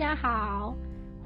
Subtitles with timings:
[0.00, 0.74] 家好，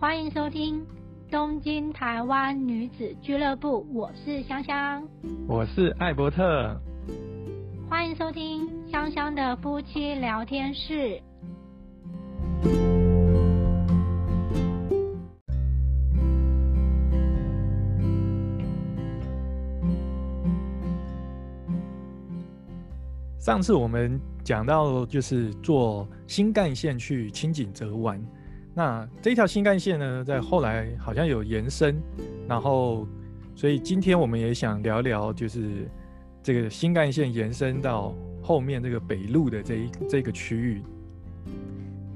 [0.01, 0.85] 欢迎收听
[1.31, 5.07] 东京台湾女子俱乐部，我是香香，
[5.47, 6.77] 我是艾伯特，
[7.89, 11.23] 欢迎收听香香的夫妻聊天室。
[23.39, 28.21] 上次我们讲到，就是坐新干线去清井泽玩。
[28.75, 31.97] 那这条新干线呢，在后来好像有延伸，
[32.49, 33.07] 然后，
[33.55, 35.89] 所以今天我们也想聊聊，就是
[36.43, 40.83] 这个新干线延伸到后面这个北路的这一这个区域。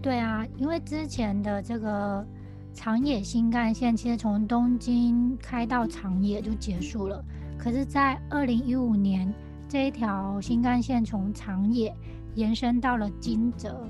[0.03, 2.27] 对啊，因为之前的这个
[2.75, 7.25] 长野新干线，其实从东京开到长野就结束了，
[7.57, 9.33] 可是，在二零一五年。
[9.71, 11.95] 这一条新干线从长野
[12.35, 13.87] 延伸到了金泽，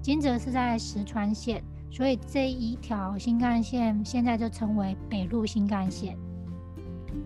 [0.00, 6.16] 金泽是在石川县，所以这一条新干线现在就称为北陆新干线。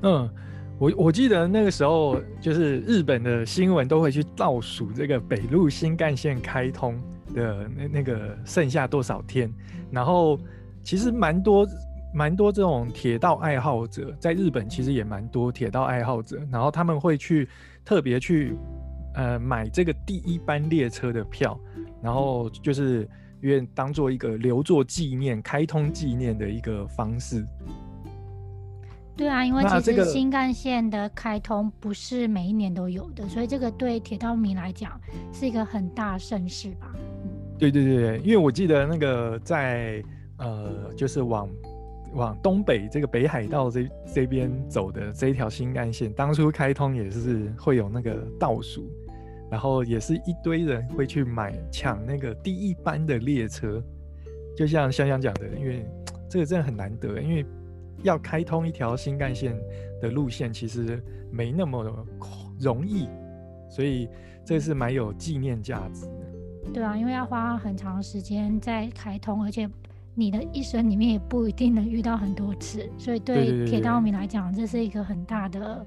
[0.03, 0.29] 嗯，
[0.79, 6.99] 我我记得那个时候就是日本的新闻都会去倒数这个北陆新干线开通
[7.35, 9.53] 的那那个剩下多少天，
[9.91, 10.39] 然后
[10.83, 11.67] 其实蛮多。
[12.17, 17.49] 蛮多这种铁道爱好者，在日本其实也蛮多铁道爱好者，然后他们会去
[17.85, 18.57] 特别去
[19.17, 21.59] 呃买这个第一班列车的票，
[22.01, 23.05] 然后就是
[23.45, 27.47] 愿当做一个留作纪念、开通纪念的一个方式。
[29.17, 35.01] 对啊，因为其实新干线的开通不是每一年都有的，所以这个对铁道迷来讲
[35.33, 36.93] 是一个很大盛事吧。
[37.59, 40.03] 对对对，因为我记得那个在
[40.39, 41.49] 呃就是往。
[42.15, 48.89] 往东北这个北海道这这边走的这一条新干线，当初开通也是会有那个倒数，
[49.55, 53.81] 然后也是一堆人会去买抢那个第一班的列车。
[54.57, 55.87] 就像香香讲的，因为
[56.29, 57.47] 这个真的很难得，因为
[58.03, 59.57] 要开通一条新干线
[60.03, 61.01] 的路线其实
[61.31, 62.05] 没那么
[62.59, 63.09] 容易，
[63.71, 64.09] 所以
[64.45, 66.73] 这是蛮有纪念价值的。
[66.73, 69.71] 对啊，因为要花很长时间在开通，而且。
[70.17, 75.85] 你的一生里面也不一定能遇到很多次，所以对铁道迷来讲，这是一个很大的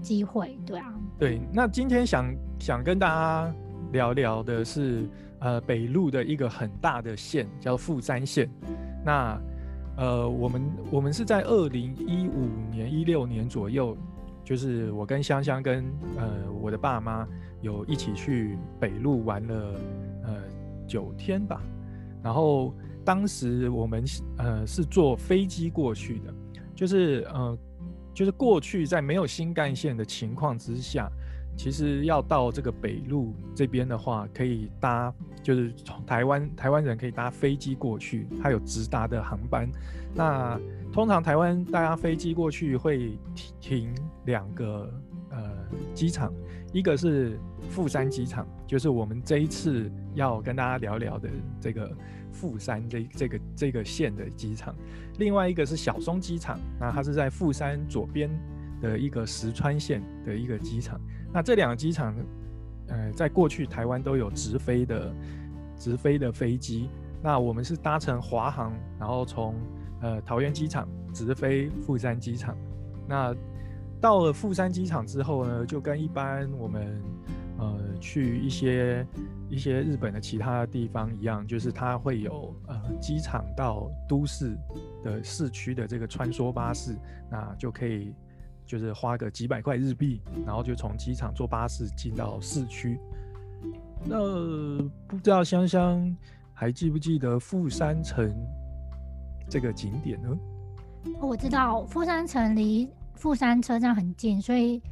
[0.00, 0.94] 机会，对啊。
[1.18, 3.54] 对，那今天想想跟大家
[3.92, 5.08] 聊聊的是，
[5.40, 8.48] 呃，北路的一个很大的线叫富山线。
[9.04, 9.40] 那
[9.96, 13.96] 呃，我们我们是在二零一五年、一六年左右，
[14.44, 15.84] 就是我跟香香跟
[16.16, 17.26] 呃我的爸妈
[17.62, 19.74] 有一起去北路玩了
[20.24, 20.34] 呃
[20.86, 21.60] 九天吧，
[22.22, 22.74] 然后。
[23.06, 24.02] 当时我们
[24.36, 26.34] 呃是坐飞机过去的，
[26.74, 27.56] 就是呃
[28.16, 31.06] 就是过去在没有新干线的情况之下，
[31.54, 35.12] 其实要到这个北路这边的话，可以搭
[35.42, 39.68] 就是从台湾台湾人可以搭飞机过去，它有直达的航班。
[40.14, 40.58] 那
[40.90, 43.18] 通常台湾大家飞机过去会
[43.60, 43.94] 停
[44.24, 44.90] 两个
[45.28, 45.38] 呃
[45.92, 46.32] 机场，
[46.72, 47.38] 一个是
[47.68, 51.28] 富山机场，就是我们这一次要跟大家聊聊的
[51.60, 51.94] 这个。
[52.36, 54.74] 富山这这个这个县的机场，
[55.18, 58.28] 另外一个是小松机场，那它是在富山左边
[58.82, 61.00] 的一个石川县的一个机场。
[61.32, 62.14] 那这两个机场，
[62.88, 65.14] 呃，在过去台湾都有直飞的
[65.78, 66.90] 直飞的飞机。
[67.22, 69.54] 那我们是搭乘华航，然后从
[70.02, 72.54] 呃桃园机场直飞富山机场。
[73.08, 73.34] 那
[74.00, 77.00] 到了富山机场之后呢，就跟一般我们。
[77.58, 79.06] 呃，去一些
[79.48, 84.54] 一些日本的其他地方一样，就是它会有呃机场到都市
[85.02, 86.94] 的市区的这个穿梭巴士，
[87.30, 88.12] 那就可以
[88.66, 92.98] 就是花个几百块日币，然后就从机场坐巴士进到市区。
[94.04, 94.18] 那
[95.06, 96.14] 不知道香香
[96.52, 98.30] 还记不记得富山城
[99.48, 100.28] 这个景点呢？
[101.20, 104.82] 我知道富山城离富山车站很近，所以。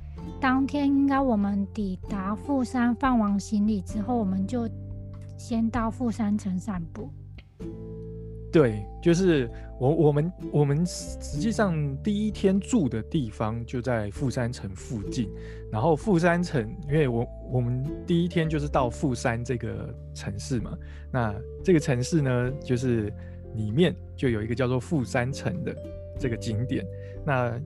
[0.41, 4.69] 当天应该我们抵达富山放完行李之后，我们就
[5.39, 7.09] 先到富山城散步。
[8.53, 9.51] 对，就是
[9.81, 11.75] 我我们我们实际上
[12.05, 15.29] 第一天住的地方就在富山城附近。
[15.73, 20.79] 然后富山城，因为我我们第一天就是到富山这个城市嘛，
[21.11, 21.35] 那
[21.65, 23.13] 这个城市呢，就是
[23.57, 25.75] 里面就有一个叫做富山城的
[26.17, 26.87] 这个景点。
[27.27, 27.61] 那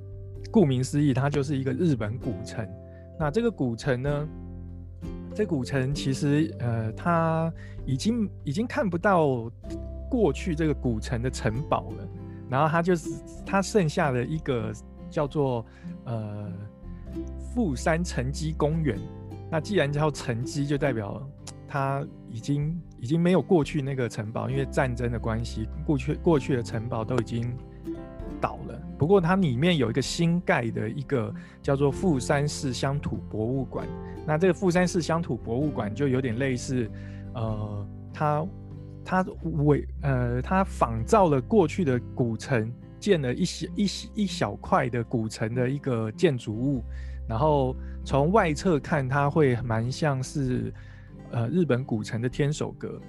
[0.50, 2.66] 顾名思义，它就是一个日本古城。
[3.18, 4.28] 那这个古城呢？
[5.34, 7.52] 这古城其实，呃，它
[7.86, 9.48] 已经已经看不到
[10.10, 12.08] 过去这个古城的城堡了。
[12.50, 13.10] 然后它就是
[13.46, 14.72] 它剩下的一个
[15.10, 15.64] 叫做
[16.06, 16.50] 呃
[17.54, 18.98] 富山城基公园。
[19.50, 21.22] 那既然叫城基，就代表
[21.68, 27.54] 它已经已经没有过去那个城堡，因为战争的关系，过去过去的城堡都已经
[28.40, 28.82] 倒了。
[28.99, 31.32] 不过它里面有一个新盖的一个
[31.62, 33.87] 叫做富山市乡土博物馆。
[34.26, 36.90] 那这个富山市乡土博物馆就有点类似，
[37.35, 38.46] 呃，它
[39.05, 46.82] 它伪呃它仿造了过去的古城，建了一些一一小块的古城的一个建筑物。
[47.29, 47.75] 然后
[48.05, 50.73] 从外侧看，它会蛮像是，
[51.31, 53.00] 呃，日本古城的天守阁。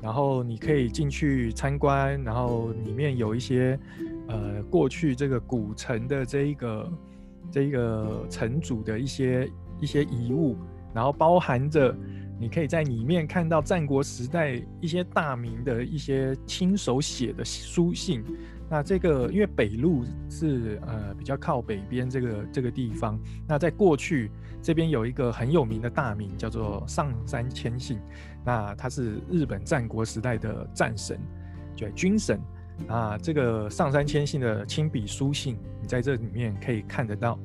[0.00, 3.78] 然后你可以进去参观，然后里面有一些，
[4.28, 6.92] 呃，过去这个古城的这一个
[7.50, 10.56] 这一个城主的一些一些遗物，
[10.94, 11.94] 然后包含着
[12.38, 18.24] 你可以在里面看到战国时代一些大名的一些亲手写的书信。
[18.70, 24.30] 那这个因为北路是呃比较靠北边这个这个地方，那在过去
[24.62, 27.98] 这边有一个很有名的大名叫做上山谦信，
[28.46, 31.20] 那他是日本战国时代的战神，
[31.76, 32.40] 对军神
[32.88, 37.38] 啊，这个上山谦信的亲笔书信，你在这里面可以看得到。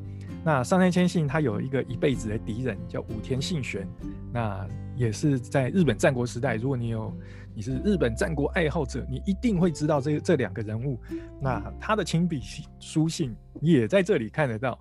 [0.43, 3.87] 那上山谦信他有一个一辈子的敌人叫武田信玄，
[4.33, 7.13] 那也是在日本战国时代，如果你有。
[7.55, 10.95] 你是日本战国爱好者，你一定会知道这这两个人物。
[11.41, 12.39] 那他的亲笔
[12.79, 14.77] 书信也在这里看得到。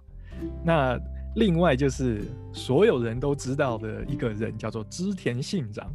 [0.63, 1.01] 那
[1.37, 2.23] 另外就是
[2.53, 5.91] 所有人都知道的一个人，叫做织田信长。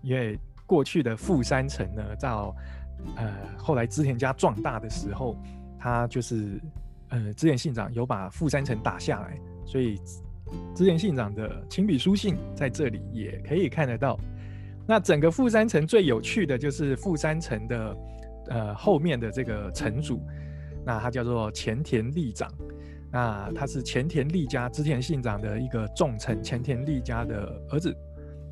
[0.00, 2.54] 因为过去的富山城呢，到
[3.16, 5.36] 呃后来织田家壮大的时候，
[5.78, 6.60] 他就是
[7.08, 9.96] 呃织田信长有把富山城打下来，所以
[10.74, 14.18] 织田信长的亲笔书信在这里也可以看得到。
[14.86, 17.96] 那整个富山城最有趣的就是富山城的，
[18.48, 20.20] 呃，后面的这个城主，
[20.84, 22.52] 那他叫做前田利长，
[23.10, 27.96] 那他是前田利家织田信长的一个重臣，前田利家的儿子。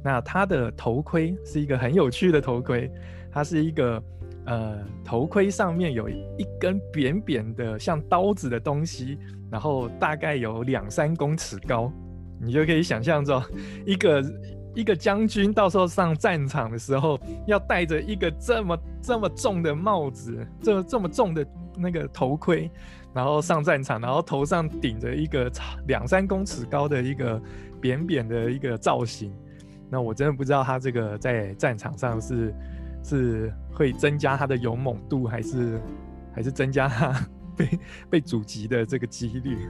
[0.02, 2.90] 那他的头盔是一个很有趣的头盔，
[3.30, 4.02] 它是一个
[4.46, 9.18] 呃头盔上面有一根扁扁的像刀子的东西，
[9.50, 11.92] 然后大概有两三公尺高，
[12.40, 13.42] 你就可以想象着
[13.86, 14.22] 一个。
[14.72, 21.44] 一个将军到时候上战场的时候，要戴着一个这么这么重的帽子，这这么重的
[21.76, 22.70] 那个头盔，
[23.12, 25.50] 然后上战场，然后头上顶着一个
[25.88, 27.42] 两三公尺高的一个
[27.80, 29.34] 扁扁的一个造型。
[29.90, 32.54] 那我真的不知道他这个在战场上是
[33.02, 35.80] 是会增加它的勇猛度，还是
[36.32, 37.12] 还是增加它
[37.56, 39.68] 被被阻击的这个几率。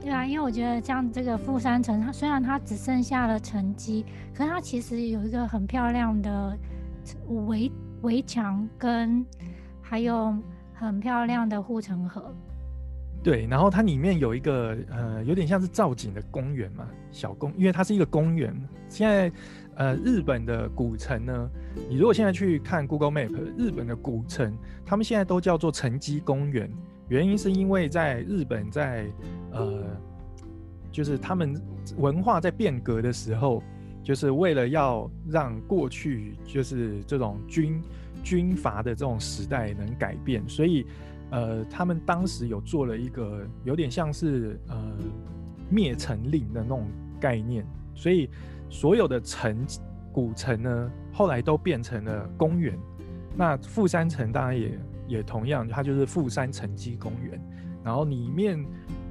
[0.00, 6.56] 对啊，因为我觉得像这个富山城，它虽然它只剩下了城基，可是它其实有一个很漂亮的
[7.26, 7.72] 围
[8.02, 9.26] 围墙，跟
[9.82, 10.32] 还有
[10.74, 12.32] 很漂亮的护城河。
[13.20, 18.54] 对，然后它里面有一个呃，有点像是造景的公园嘛，小公，因为它是一个公园。
[18.88, 19.28] 现在
[19.76, 21.50] 呃，日本的古城呢，
[21.88, 26.70] 你如果现在去看 Google Map，日本的古城，他们现在都叫做城基公园。
[27.08, 29.06] 原因是因为在日本，在
[29.52, 29.84] 呃，
[30.90, 31.54] 就是他们
[31.98, 33.62] 文化在变革的时候，
[34.02, 37.80] 就是为了要让过去就是这种军
[38.24, 40.86] 军阀的这种时代能改变，所以
[41.30, 44.92] 呃，他们当时有做了一个有点像是呃
[45.68, 46.88] 灭城令的那种
[47.20, 48.28] 概念，所以
[48.70, 49.66] 所有的城
[50.12, 52.78] 古城呢，后来都变成了公园。
[53.36, 54.78] 那富山城当然也。
[55.08, 57.40] 也同样，它就是富山城基公园，
[57.84, 58.58] 然后里面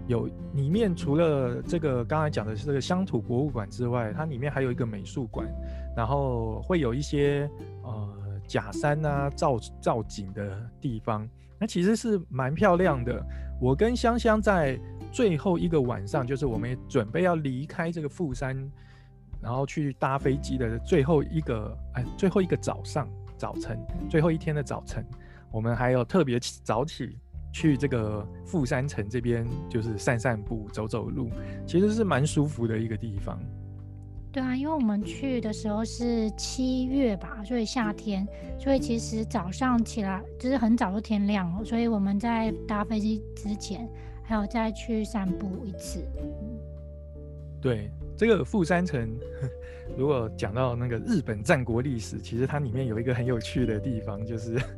[0.07, 5.47] 有里面除了这个刚才讲的是这个乡土博物馆之外，它里面还有一个美术馆，
[5.95, 7.49] 然后会有一些
[7.81, 11.25] 呃假山啊造造景的地方，
[11.57, 13.25] 那其实是蛮漂亮的。
[13.61, 14.77] 我跟香香在
[15.13, 18.69] 最后一个晚上，就是我们准备要离开这个富山，
[19.45, 23.77] 然后去搭飞机的最后一个哎最后一个早上早晨，
[24.09, 25.05] 最后一天的早晨。
[25.51, 27.15] 我们还有特别早起
[27.53, 31.29] 去这个富山城这边，就是散散步、走走路，
[31.67, 33.39] 其实是蛮舒服的一个地方。
[34.31, 38.27] 对啊，因为我们去的时候是七月吧，所以夏天，
[38.59, 43.87] 所以其实早上起来就是很早就天亮了，所以我们在搭飞机之前
[44.23, 46.03] 还有再去散步一次。
[47.61, 49.09] 对，这个富山城，
[49.97, 54.59] 如果讲到那个日本战国历史，其实它里面有一个很有趣的地方，就是。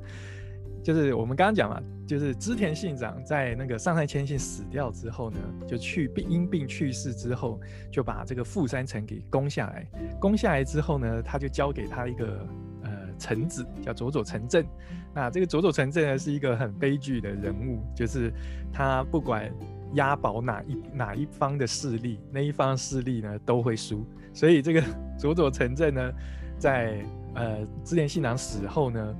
[0.84, 7.60] 就是我们刚刚讲嘛，就是织田信长在那个上杉谦信死掉之后呢，就去病因病去世之后，
[7.92, 9.86] 就把这个富山城给攻下来。
[10.18, 12.48] 攻下来之后呢，他就交给他一个
[12.84, 14.66] 呃臣子，叫佐佐成正。
[15.14, 18.32] 那这个佐佐成正呢，是一个很悲剧的人物，就是
[18.72, 19.52] 他不管
[19.94, 24.06] 押宝哪一哪一方的势力，那一方势力呢都会输。
[24.34, 24.84] 所以这个
[25.18, 26.12] 佐佐城镇呢，
[26.58, 27.04] 在
[27.36, 29.16] 呃织田信长死后呢，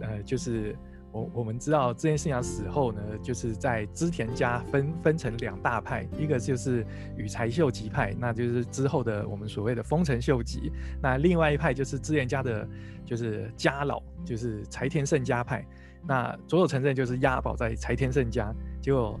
[0.00, 0.76] 呃就是。
[1.10, 6.86] 我我们知道织田信长死后呢，就是在织田家分分成两大派，一个就是
[7.16, 10.70] 羽柴秀吉派，那就是之后的我们所谓的丰臣秀吉；
[11.02, 12.68] 那另外一派就是织田家的，
[13.06, 15.66] 就是家老，就是柴田胜家派。
[16.06, 19.18] 那佐佐城镇就是押宝在柴田胜家，结果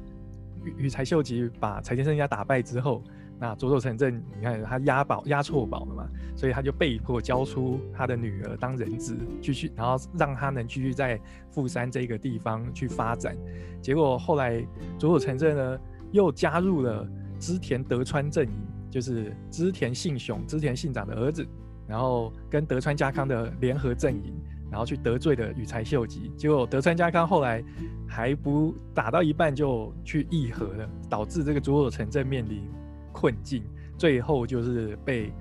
[0.76, 3.02] 羽羽柴秀吉把柴田胜家打败之后。
[3.40, 13.36] 那佐佐城镇，你看他押宝押错宝了嘛，所以他就被迫交出他的女儿当人质，继续，然后让他能继续在富山这个地方去发展。
[13.80, 14.60] 结果后来
[14.98, 15.78] 佐佐城镇呢，
[16.10, 17.08] 又加入了
[17.38, 18.52] 织田德川阵营，
[18.90, 21.46] 就是织田信雄、织田信长的儿子，
[21.86, 24.34] 然后跟德川家康的联合阵营，
[24.70, 26.32] 然后去得罪了羽柴秀吉。
[26.36, 27.62] 结果德川家康后来
[28.06, 32.62] 还不打到一半就去议和了，导致这个佐佐城镇面临。
[33.10, 33.64] 困境，
[33.96, 35.32] 最后就是被，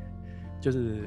[0.59, 1.03] 就是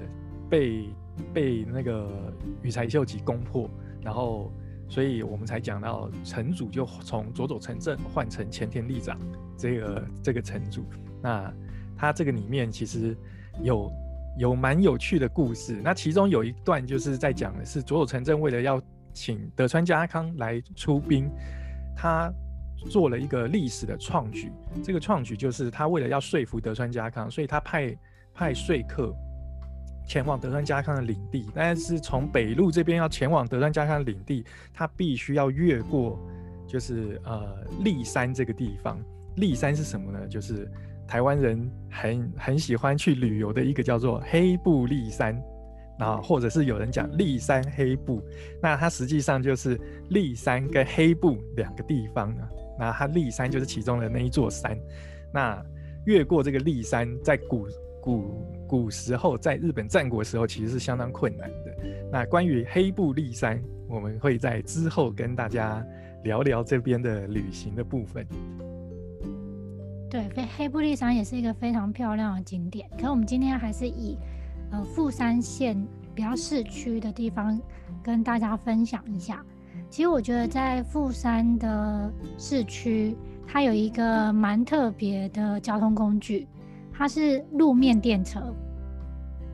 [0.49, 0.89] 被
[1.35, 3.69] 被那个羽柴秀吉攻破，
[4.03, 4.53] 然后，
[4.89, 9.19] 所以我们才讲到城主就从佐佐城镇换成前田利长
[9.57, 10.85] 这个这个城主。
[11.21, 11.53] 那
[11.97, 13.17] 他这个里面其实
[13.65, 13.91] 有
[14.37, 15.81] 有蛮有趣的故事。
[15.83, 18.83] 那其中有一段就是在讲的是佐佐城镇为了要
[19.13, 21.31] 请德川家康来出兵，
[21.97, 22.33] 他。
[22.89, 24.51] 做了一个历史的创举，
[24.83, 27.95] 这个创举就是他为了要说服德川家康，所以他派
[28.33, 29.15] 派说客
[30.09, 36.19] 前往德川家康的领地，但是从北路这边要前往德川家康的领地，他必须要越过
[36.67, 38.99] 就是呃立山这个地方。
[39.37, 40.27] 立山是什么呢？
[40.27, 40.67] 就是
[41.11, 45.37] 台湾人很很喜欢去旅游的一个叫做黑布立山，
[45.99, 48.23] 啊，或者是有人讲立山黑布，
[48.63, 49.77] 那它实际上就是
[50.11, 52.49] 立山跟黑布两个地方啊。
[52.79, 54.79] 那它立山就是其中的那一座山，
[55.35, 55.61] 那
[56.07, 57.67] 越过这个立山，在古
[58.01, 61.77] 古古时候，在日本战国时候，其实是相当困难的。
[62.13, 65.85] 那关于黑布立山，我们会在之后跟大家
[66.23, 68.25] 聊聊这边的旅行的部分。
[70.11, 72.91] 对，黑黑布利山也是一个非常漂亮的景点。
[73.01, 74.19] 可我们今天还是以
[74.73, 75.81] 呃富山县
[76.13, 77.59] 比较市区的地方
[78.03, 79.41] 跟大家分享一下。
[79.89, 86.47] 其实我觉得在富山的市区，它有一个蛮特别的交通工具，
[86.93, 88.53] 它是路面电车。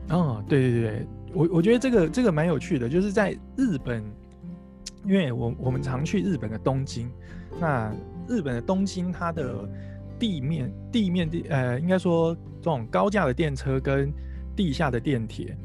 [0.09, 4.03] 哦，对对对，我我觉得这个这个蛮有趣的，就是在日本，
[5.05, 7.11] 因为我我们常去日本的东京，
[7.59, 7.93] 那
[8.27, 9.67] 日本的东京它的
[10.19, 14.11] 地面地面地呃，应该说这种高架的电车跟
[14.55, 15.57] 地下的电铁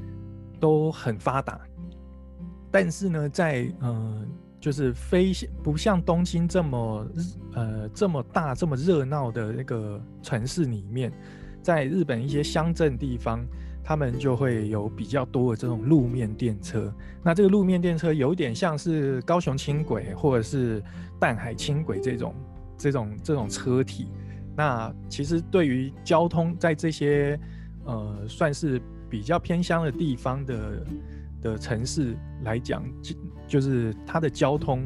[0.60, 1.60] 都很发达，
[2.70, 4.28] 但是呢，在嗯。
[4.62, 7.08] 就是非不像东京这么
[7.52, 11.12] 呃这么大这么热闹的那个城市里面，
[11.60, 13.44] 在日本一些乡镇地方，
[13.82, 16.94] 他们就会有比较多的这种路面电车。
[17.24, 20.80] 那这个路面电车有点像是高雄轻轨或者是
[21.18, 22.32] 淡海轻轨这种
[22.78, 24.12] 这种这种车体。
[24.56, 27.38] 那其实对于交通在这些
[27.84, 30.86] 呃算是比较偏乡的地方的
[31.40, 32.84] 的城市来讲，
[33.46, 34.84] 就是它的交通，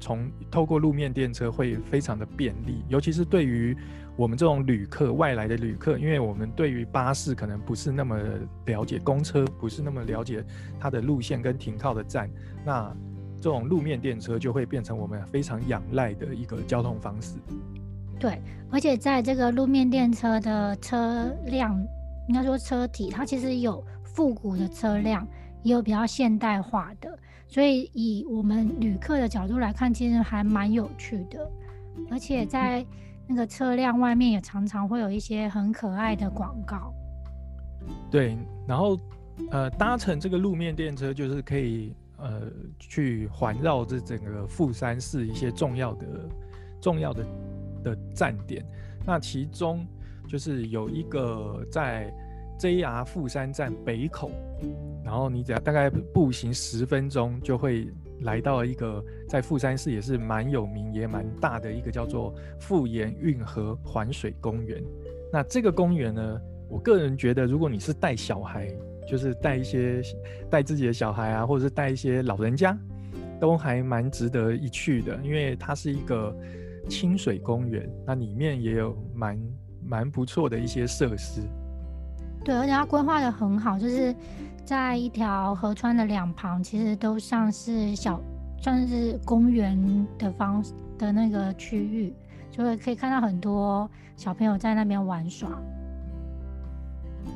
[0.00, 3.76] 从透过路面电车会非常的便利，尤其是对于
[4.16, 8.18] 我们这种旅客、外来的旅客，因为我们对于巴士可能不是那么
[8.66, 10.44] 了解，公车不是那么了解
[10.80, 12.28] 它的路线跟停靠的站，
[12.64, 12.92] 那
[13.36, 17.36] 这种路面电车就会变成我们非常仰赖的一个交通方式。
[18.18, 21.78] 对，而且在这个路面电车的车辆，
[22.28, 25.26] 应该说车体，它其实有复古的车辆，
[25.62, 27.16] 也有比较现代化的。
[27.46, 31.50] 所以，以我们旅客的角度来看，其实还蛮有趣的，
[32.10, 32.84] 而且在
[33.26, 36.92] 那个车辆外面也常常会有一些很可爱的广告。
[38.10, 38.98] 对，然后
[39.50, 42.42] 呃，搭乘这个路面电车，就是可以呃
[42.78, 46.06] 去环绕这整个富山市一些重要的、
[46.82, 47.24] 重要的
[47.82, 48.64] 的站点。
[49.06, 49.86] 那其中
[50.28, 52.12] 就是有一个在。
[52.60, 54.32] JR 富山站北口，
[55.04, 57.88] 然后你只要大概步行十分钟，就会
[58.22, 64.82] 来到一个在富山市也是蛮有名也蛮大的一个叫做富岩运河环水公园。
[65.32, 68.68] 那这个公园呢，我个人觉得，如果你是带小孩，
[69.06, 70.02] 就是带一些
[70.50, 72.76] 带自己的小孩啊，或者是带一些老人家，
[73.38, 76.36] 都还蛮值得一去的，因为它是一个
[76.88, 79.38] 清水公园，那里面也有蛮
[79.84, 81.42] 蛮不错的一些设施。
[82.44, 84.14] 对，而且它规划的很好，就是
[84.64, 88.20] 在一条河川的两旁，其实都像是小，
[88.60, 90.64] 算是公园的方
[90.96, 92.14] 的那个区域，
[92.50, 95.50] 就会可以看到很多小朋友在那边玩耍。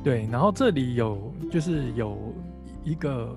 [0.02, 2.16] 对，然后这里有就是有
[2.84, 3.36] 一个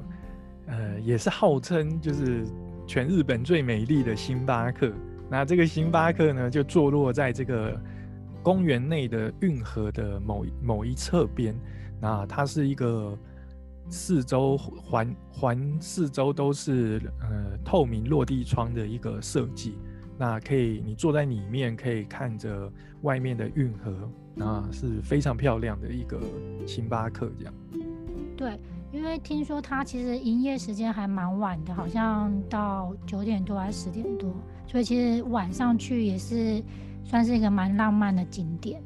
[0.67, 2.45] 呃，也是号称就是
[2.87, 4.91] 全日本最美丽的星巴克。
[5.29, 7.79] 那这个星巴克呢，就坐落在这个
[8.43, 11.55] 公园内的运河的某某一侧边。
[11.99, 13.17] 那它是一个
[13.89, 19.77] 四周环环四周都是呃透明落地窗的一个设计。
[20.17, 23.93] 那可以你坐在里面，可以看着外面的运河，
[24.33, 26.19] 那是非常漂亮的一个
[26.65, 27.29] 星巴克。
[27.37, 27.53] 这样。
[28.37, 28.57] 对，
[28.93, 34.33] 因为听说它其实营业时间还蛮晚的，好像到九点多还是十点多。
[34.67, 36.61] 所以其实晚上去也是
[37.03, 38.81] 算是一个蛮浪漫的景点。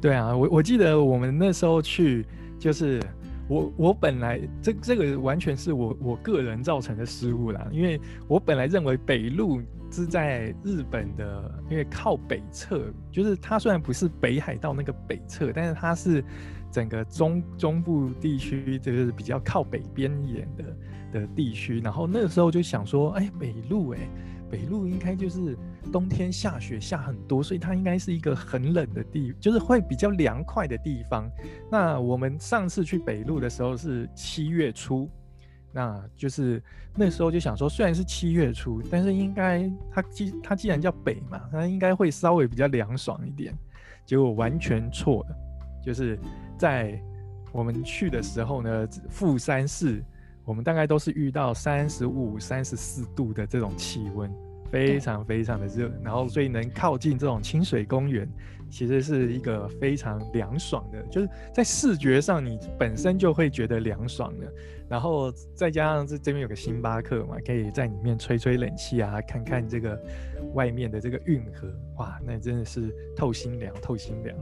[0.00, 2.24] 对啊，我我记得我们那时候去，
[2.58, 3.02] 就是
[3.48, 16.24] 我我本来这这个完全是我我个人造成的失误啦，因为我本来认为北路是在日本的，因为靠北侧，就是它虽然不是北海道那个北侧，但是它是
[16.70, 23.98] 整个中中部地区就是比较靠北边沿的的地区，然后那个时候就想说，哎，北路哎。
[24.50, 25.56] 北路应该就是
[25.92, 31.30] 冬天下雪下很多，所以它应该是一个很冷的地，就是会比较凉快的地方。
[31.70, 35.08] 那我们上次去北路的时候是七月初，
[35.72, 36.62] 那就是
[36.94, 43.54] 那时候就想说，虽然是七月初，但是应该它既它既然叫北嘛，它应该会稍微比较凉爽一点。
[44.06, 45.36] 结果完全错了，
[45.84, 46.18] 就是
[46.56, 47.00] 在
[47.52, 50.02] 我们去的时候呢，富山市。
[50.48, 54.32] 我们大概都是遇到三十五、三十四度的这种气温，
[54.70, 58.26] 非常非常的热，然后所以能靠近这种清水公园，
[58.70, 64.50] 其实是一个非常凉爽的，就是在视觉上你本身就会觉得凉爽的，
[64.88, 70.02] 然后再加上这这边有个星巴克嘛，可以在里面吹吹冷气啊，看看这个
[70.54, 74.34] 外面的这个运河，哇，那真的是透心凉，透心凉。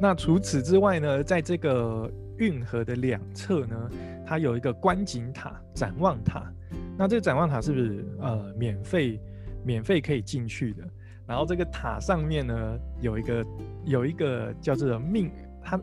[0.00, 3.90] 那除此之外呢，在这个运河的两侧呢，
[4.26, 6.52] 它有一个观景塔、展望塔。
[6.98, 9.20] 那这个展望塔是不是呃免费、
[9.64, 10.82] 免费可以进去的？
[11.26, 13.46] 然后这个塔上面呢，有一个
[13.84, 15.30] 有一个叫做命，
[15.62, 15.80] 它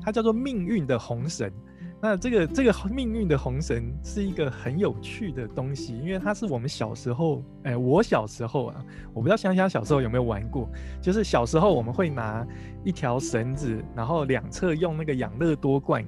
[0.00, 1.52] 它叫做命运的红绳。
[2.00, 10.68] 那这个这个命运的红绳是一个很有趣的东西，因为它是我们小时候，哎，我小时候啊，我不知道香香小时候有没有玩过，
[11.00, 12.46] 就是小时候我们会拿
[12.84, 16.04] 一条绳子，然后两侧用那个养乐多罐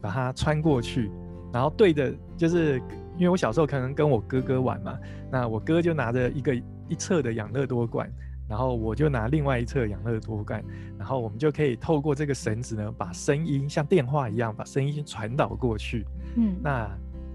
[0.00, 1.10] 把它穿过去，
[1.52, 2.78] 然后对着，就是
[3.16, 4.98] 因为我小时候可能跟我哥哥玩嘛，
[5.30, 6.54] 那我哥就拿着一个
[6.88, 8.10] 一侧的养乐多罐。
[8.48, 10.64] 然后我就拿另外一侧养乐多罐，
[10.96, 16.06] 然后我们就可以透过这个绳子呢，把声音像电话一样把声音传导过去。
[16.36, 16.88] 嗯，那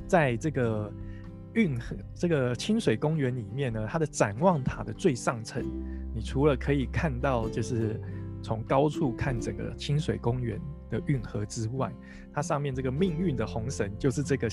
[0.08, 0.92] 在这个
[1.54, 5.62] 运河这个清水公园里面呢，它的展望塔的最上层，
[6.16, 8.00] 你除了可以看到就是
[8.42, 11.92] 从高处看整个清水公园的运河之外，
[12.34, 14.50] 它上面这个命运的红绳就是这个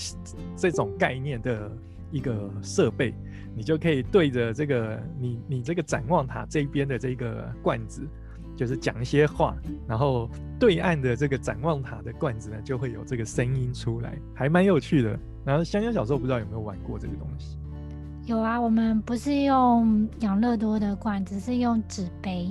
[0.57, 1.71] 这种概念的。
[2.11, 3.13] 一个设备，
[3.55, 8.07] 你就可以对着这个你你这个展望塔这边的这个罐子，
[8.55, 9.55] 就是讲一些话，
[9.87, 15.17] 然后对岸的这个展望塔的罐子呢，就会有这个声音出来，还蛮有趣的。
[15.45, 17.57] 然后香香小时候不知道有没有玩过这个东西？
[18.25, 22.49] 有啊，我们不是用养乐多的罐子，是用纸杯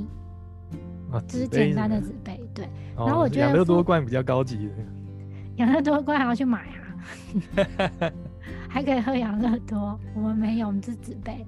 [1.12, 2.40] 啊，只是简单的纸杯。
[2.52, 4.74] 对，然后我觉得养乐多罐比较高级的，
[5.56, 8.12] 养乐多罐还要去买啊。
[8.68, 11.46] 还可以喝养乐多，我们没有，我们是纸杯。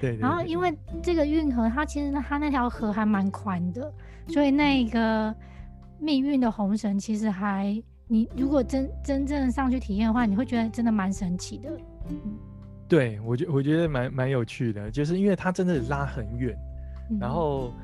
[0.00, 0.16] 对。
[0.16, 3.92] 然后因为这个运河，它其实它那条河还蛮宽的，
[4.28, 5.34] 所以那个
[6.00, 11.70] 命运的红绳其实还，你如果真真正上去体验的话，你会觉得真的蛮神奇的。
[12.88, 16.56] 对我觉我觉得蛮蛮有趣的，就是因为它真的拉很远，
[17.20, 17.74] 然后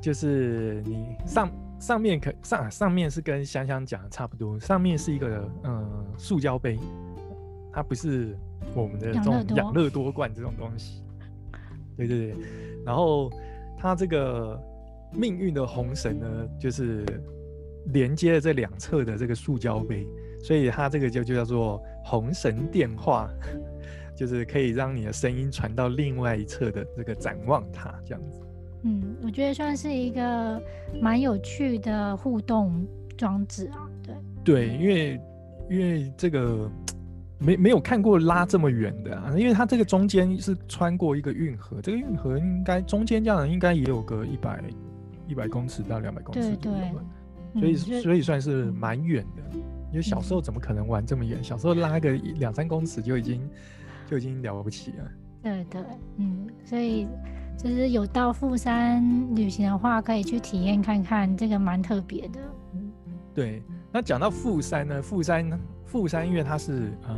[0.00, 6.78] 就是你上上面可上上面是跟香香讲的差不多，上面是一个嗯塑胶杯。
[7.74, 8.36] 它不是
[8.72, 11.02] 我们的这种养乐多罐这种东西，
[11.96, 12.36] 对对对。
[12.86, 13.28] 然后
[13.76, 14.56] 它这个
[15.12, 17.04] 命运的红绳呢，就是
[17.86, 20.06] 连接了这两侧的这个塑胶杯，
[20.40, 23.28] 所以它这个就就叫做红绳电话，
[24.14, 28.40] 就是可以让你的声音传到另外一侧的这个展望塔这样子。
[28.82, 30.62] 嗯，我觉得算是一个
[31.00, 33.90] 蛮有趣的互动装置啊。
[34.04, 35.20] 对对，因为
[35.68, 36.70] 因为这个。
[37.44, 44.62] 没没有看过拉这么远的啊，因为它这个中间是穿过一个运河，这个运河应该中间这样应该也有个一百
[45.28, 49.58] 一百公尺到两百公尺，左右，所以所以算是蛮远的。
[49.90, 51.42] 因为小时候怎么可能玩这么远？
[51.44, 53.48] 小时候拉个两三公尺就已经
[54.10, 55.04] 就已经了不起了。
[55.40, 55.80] 对对，
[56.16, 57.06] 嗯，所以
[57.56, 59.00] 就是有到富山
[59.36, 62.40] 旅行的话，可以去体验看看，这个蛮特别的。
[62.72, 62.90] 嗯，
[63.32, 63.62] 对。
[63.92, 65.56] 那讲到富山呢，富山呢，
[65.94, 67.16] 富山因为它是呃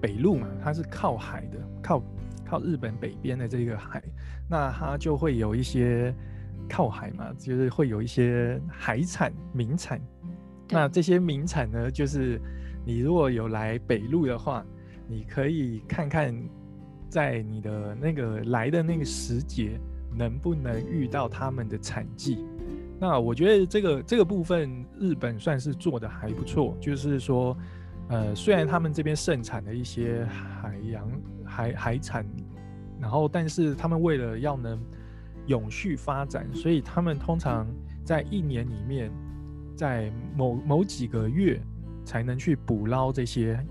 [0.00, 2.02] 北路嘛，它是靠海的，靠
[2.44, 4.02] 靠日本北边的这个海，
[4.50, 6.12] 那它就会有一些
[6.68, 10.00] 靠海嘛，就是会有一些海产名产。
[10.68, 12.40] 那这些名产呢，就是
[12.84, 14.66] 你如果有来北路的话，
[15.06, 16.36] 你可以看看，
[17.08, 19.78] 在你的那个来的那个时节，
[20.12, 22.44] 能不能遇到他们的产季。
[22.98, 26.76] 那我觉得这个这个部分，日本算是做的还不错。
[26.80, 27.56] 就是说，
[28.08, 31.10] 呃，虽然他们这边盛产的一些海洋
[31.44, 32.26] 海海产，
[33.00, 34.80] 然后但是他们为了要能
[35.46, 37.66] 永续发展，所以他们通常
[38.04, 39.10] 在一年里面。
[39.76, 41.60] 在某某几个月
[42.02, 43.62] 才能去捕捞这些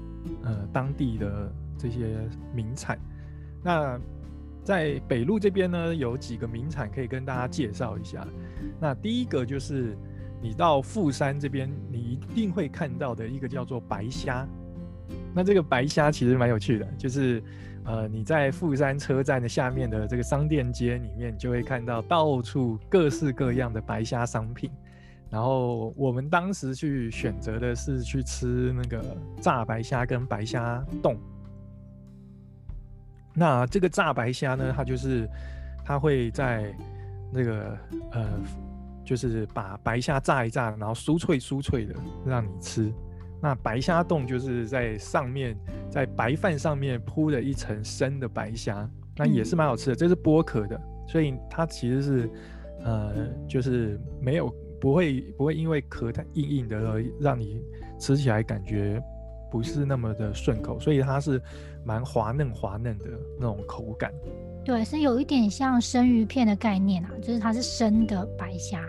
[0.43, 2.95] 呃当地的这些名产。
[3.63, 3.99] 那
[4.63, 8.23] 在北路这边呢，有几个名产可以跟大家介绍一下。
[8.79, 9.97] 那第一个就是
[10.41, 14.47] 你到富山这边，你一定会看到的一个叫做白虾。
[15.33, 17.43] 那这个白虾其实蛮有趣的，就是
[17.83, 24.71] 呃你在富山车站的下面的这个商店街里面，就会看到到处各式各样的白虾商品。
[25.29, 29.03] 然后我们当时去选择的是去吃那个
[29.41, 31.17] 炸白虾跟白虾冻。
[33.33, 35.27] 那这个炸白虾呢，它就是
[35.83, 36.73] 它会在
[37.33, 37.77] 那个
[38.11, 38.29] 呃，
[39.05, 42.91] 就是把白虾炸一炸，然后酥脆酥脆的让你吃。
[43.41, 45.57] 那白虾冻就是在上面
[45.89, 49.95] 在白饭上面铺了一层生的白虾，那也是蛮好吃的。
[49.95, 52.29] 这是剥壳的，所以它其实是
[52.83, 53.13] 呃，
[53.47, 54.53] 就是没有。
[54.77, 57.59] 不会不会因为壳太硬硬的而让你
[57.97, 59.01] 吃起来感觉
[59.49, 61.41] 不是那么的顺口，所以它是
[61.83, 63.05] 蛮滑嫩滑嫩的
[63.39, 64.13] 那种口感。
[64.65, 68.83] 对，是有一点像生鱼片的概念啊，就是它是生的白虾。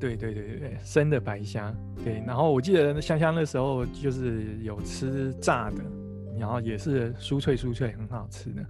[0.00, 1.72] 对对对对对，生的白虾。
[2.02, 5.84] 对，然后我记得香香那时候就是有吃炸的，
[6.38, 8.64] 然后也是酥脆酥脆，很好吃的。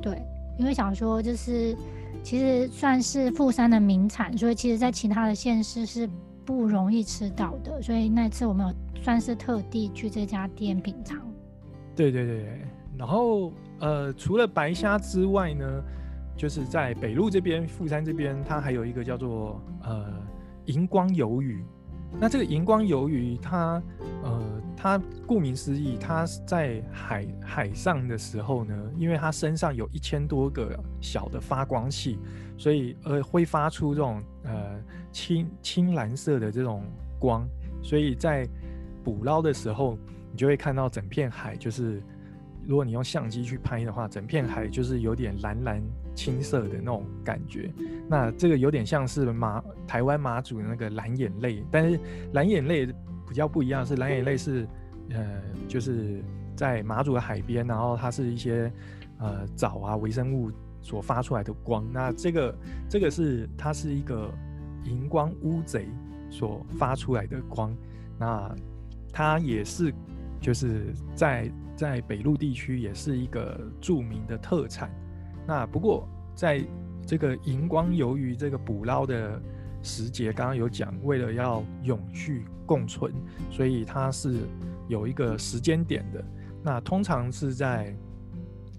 [0.00, 0.20] 对，
[0.58, 1.76] 因为想说就是。
[2.22, 6.08] 其实算是富山的名产，所以其实，在其他的县市是
[6.42, 7.82] 不容易吃到的。
[7.82, 11.20] 所以那次我们有算是特地去这家店品尝。
[11.94, 12.60] 对对对，
[12.96, 15.82] 然后呃，除了白虾之外呢，
[16.36, 20.06] 就是在北路这边，富山这边，它还有一个叫做呃
[20.66, 21.64] 荧光鱿鱼。
[22.18, 23.82] 那这个荧光鱿鱼，它
[24.22, 32.18] 呃，它顾名思义，它在海海上的时候呢，因为它身上有一千多个小的发光器，
[32.56, 36.84] 所以呃会发出这种呃青青蓝色的这种
[37.18, 37.44] 光，
[37.82, 38.48] 所以在
[39.02, 39.98] 捕捞的时候，
[40.30, 42.00] 你就会看到整片海就是。
[42.66, 45.82] 如果你用相机去拍的话，整片海就是有点蓝蓝
[46.14, 47.70] 青色的那种感觉。
[48.08, 52.00] 那这个有点像是马台湾马祖的那个蓝眼泪，但是
[52.32, 52.86] 蓝眼泪
[53.28, 54.66] 比较不一样，是蓝眼泪是
[55.10, 56.22] 呃就是
[56.56, 58.72] 在马祖的海边，然后它是一些
[59.18, 60.50] 呃藻啊微生物
[60.80, 61.86] 所发出来的光。
[61.92, 64.32] 那这个这个是它是一个
[64.84, 65.88] 荧光乌贼
[66.30, 67.76] 所发出来的光。
[68.18, 68.54] 那
[69.12, 69.92] 它也是
[70.40, 71.50] 就是在。
[71.76, 74.90] 在北陆地区也是一个著名的特产。
[75.46, 76.64] 那不过在
[77.06, 79.40] 这个荧光鱿鱼这个捕捞的
[79.82, 83.12] 时节，刚刚有讲，为了要永续共存，
[83.50, 84.38] 所以它是
[84.88, 86.24] 有一个时间点的。
[86.62, 87.94] 那通常是在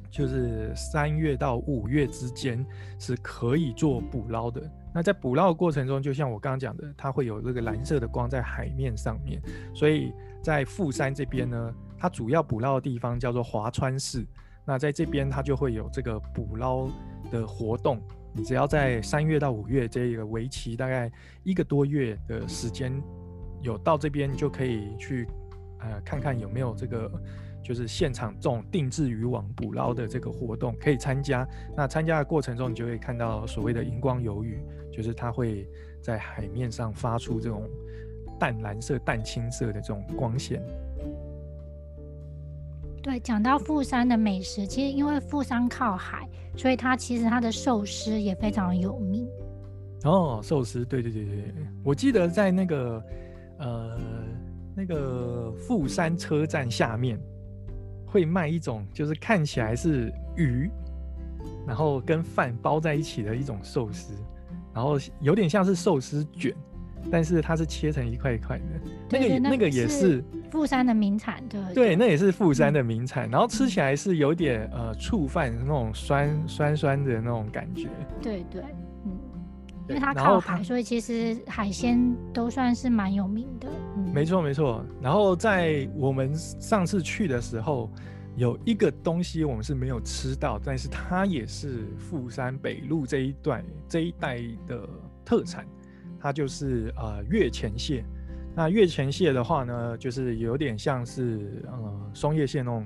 [0.09, 2.65] 就是三月到五月之间
[2.97, 4.61] 是可以做捕捞的。
[4.93, 9.41] 那在捕捞过程中，就像我刚刚讲的，它会有这个蓝色的光在海面上面，
[9.73, 11.73] 所以在富山这边呢。
[12.05, 14.23] 它主要捕捞的地方叫做华川市，
[14.63, 16.87] 那在这边它就会有这个捕捞
[17.31, 17.99] 的活动。
[18.31, 21.11] 你只要在三月到五月这个为期大概
[21.43, 22.93] 一个多月的时间，
[23.63, 25.27] 有到这边就可以去
[25.79, 27.11] 呃看看有没有这个
[27.63, 31.47] 就是现场这种定制渔网捕捞的这个活动可以参加。
[31.75, 34.59] 那参加的过程中，你就会看到所谓的荧光鱿鱼，
[34.93, 35.67] 就是它会
[36.03, 37.67] 在海面上发出这种
[38.39, 40.61] 淡蓝色、淡青色的这种光线。
[43.05, 49.27] 对，讲到富山的美食，其实因为富山靠海，所以它其实它的寿司也非常有名。
[50.05, 53.03] 哦，寿司，对对对对，我记得在那个
[53.59, 53.99] 呃
[54.75, 57.19] 那个富山车站下面
[58.07, 60.67] 会卖一种，就是看起来是鱼，
[61.67, 64.15] 然后跟饭包在一起的一种寿司，
[64.73, 66.51] 然后有点像是寿司卷，
[67.11, 68.63] 但是它是切成一块一块的，
[69.09, 77.87] 那个那个也是富山的名产，对对，那也是富山嗯的名产，然后吃起来是有点呃醋饭那种酸酸酸的那种感觉。
[78.21, 78.63] 对对，
[79.05, 79.11] 嗯，
[79.89, 81.99] 因为它靠海，所以其实海鲜
[82.33, 83.69] 都算是蛮有名的。
[83.97, 84.85] 嗯，没错没错。
[85.01, 87.91] 然后在我们上次去的时候，
[88.35, 94.87] 有一个东西我们是没有吃到，但是它也是富山北路这一段这一带的
[95.23, 95.65] 特产，
[96.25, 98.03] 它就是呃月前蟹。
[98.55, 102.83] 那月前蟹的话呢，就是有点像是呃松叶蟹那种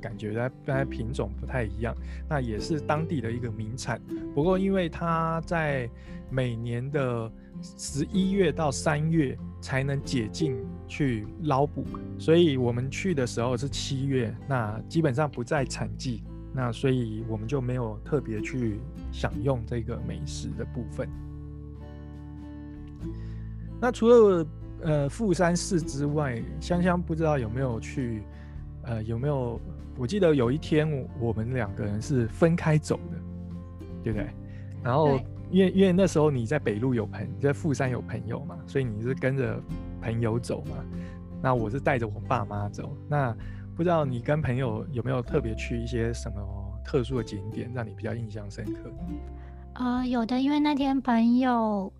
[0.00, 1.94] 感觉，但但品种不太一样。
[2.28, 4.02] 那也是当地的一个名产。
[4.34, 5.88] 不过因为它在
[6.30, 7.30] 每年的
[7.62, 10.56] 十一月到三月才能解禁
[10.88, 11.84] 去捞捕，
[12.18, 18.80] 所以我们去的时候是七月，那基本上不在产季，那所以我们就没有特别去
[19.12, 21.08] 享用这个美食的部分。
[23.80, 24.46] 那除了
[24.82, 28.22] 呃富山市之外，香香不知道有没有去，
[28.84, 29.60] 呃有没有？
[29.96, 33.18] 我记得有一天我我们两个人是分开走的，
[34.02, 34.28] 对不对？
[34.82, 39.60] 然后因为因为那时候你在北路有朋在富山有朋友嘛，所以你是跟着
[40.00, 40.76] 朋友走嘛。
[41.42, 42.96] 那我是带着我爸妈走。
[43.08, 43.36] 那
[43.76, 46.36] 不知道你跟朋友有没有特别去一些什么
[46.84, 48.90] 特殊的景点，让你比较印象深刻？
[49.74, 51.92] 呃，有的，因为那天朋友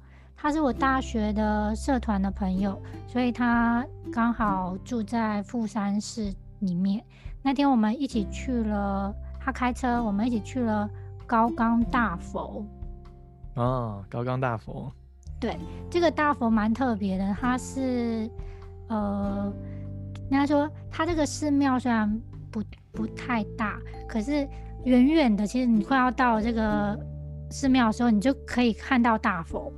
[0.42, 7.04] 他是我大学的社团的朋友，所以他刚好住在富山市里面。
[7.42, 10.88] 那天我们一起去了，他开车，我们一起去了
[11.26, 12.64] 高冈大佛。
[13.56, 14.90] 哦，高冈大佛，
[15.38, 15.58] 对
[15.90, 18.26] 这个大佛蛮特别的，它是
[18.88, 19.52] 呃，
[20.30, 22.18] 人家说它这个寺庙虽然
[22.50, 24.48] 不不太大，可是
[24.84, 26.98] 远远的，其实你快要到这个
[27.50, 29.70] 寺庙的时候，你就可以看到大佛。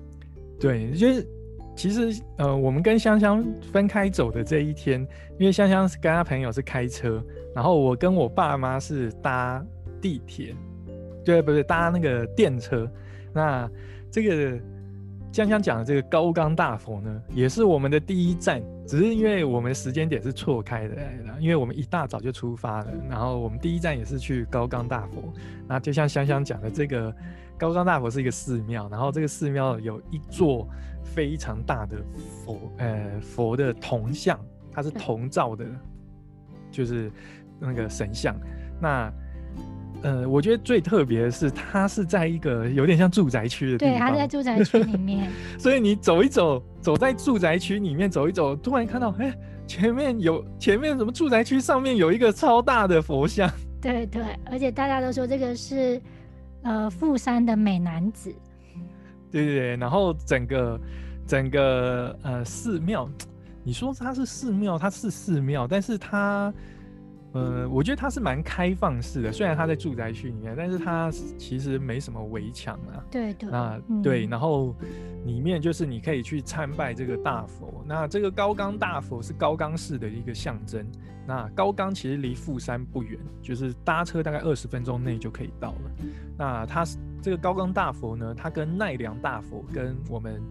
[0.63, 1.27] 对，就是
[1.75, 5.01] 其实呃，我们跟香香分开走的这一天，
[5.41, 7.21] 因为香香是跟她朋友是开车，
[7.53, 9.61] 然后我跟我爸妈是搭
[10.01, 10.55] 地铁，
[11.25, 12.89] 对，不是搭那个电车。
[13.33, 13.69] 那
[14.09, 14.57] 这个
[15.33, 20.95] 香香讲的这个高冈大佛呢，也是我们的第一站，只是因为我们时间点是错开的，
[21.41, 25.25] 因为我们一大早就出发了，然后我们第一站也是去高冈大佛。
[25.67, 27.13] 那就像香香讲的，这个
[27.63, 30.69] 高冈大佛是一个寺庙，然后这个寺庙有一座
[31.05, 31.97] 非常大的
[32.45, 34.37] 佛，呃，佛的铜像，
[34.73, 35.65] 它是铜造的，
[36.73, 37.09] 就是
[37.61, 38.35] 那个神像。
[38.81, 39.13] 那
[40.03, 45.31] 呃，我觉得最特别的是，它是在一个有点像住宅区的地对，方，它在住宅区里面。
[45.57, 49.33] 所以你走一走，走在住宅区里面走一走，突然看到，哎、
[49.69, 53.49] 前面有前面什么住宅区上面有一个超大的佛像，
[53.81, 56.03] 对对，而且大家都说这个是
[56.63, 58.35] 呃富山的美男子。
[59.31, 60.81] 对对对，然后整个
[61.27, 63.09] 整个呃寺庙，
[63.65, 66.53] 你说它是寺庙，它是寺庙，但是它
[67.33, 73.03] 呃，我觉得它是蛮开放式的，虽然它在住宅区里面，但是它其实没什么围墙啊。
[73.11, 74.75] 对对，那嗯对，然后
[75.25, 77.83] 里面就是你可以去参拜这个大佛。
[77.87, 80.87] 那这个高冈大佛是高冈市的一个象征。
[81.27, 85.91] 那高冈其实离富山不远，就是搭车大概二十分钟内就可以到了。
[86.37, 90.43] 那它是这个高冈大佛呢，它跟奈良大佛跟我们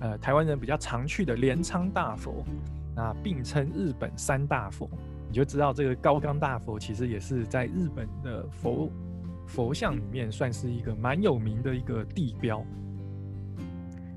[0.00, 2.44] 呃台湾人比较常去的镰仓大佛，
[2.94, 4.88] 那并称日本三大佛。
[5.28, 8.90] 你就知道这个高冈大佛其实也是在日本的佛
[9.46, 12.64] 佛像里面算是一个蛮有名的一个地标。